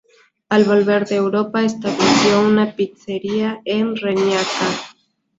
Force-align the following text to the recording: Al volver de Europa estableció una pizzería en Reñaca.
Al 0.49 0.63
volver 0.63 1.05
de 1.07 1.17
Europa 1.17 1.61
estableció 1.61 2.41
una 2.41 2.75
pizzería 2.75 3.61
en 3.65 3.95
Reñaca. 3.95 4.89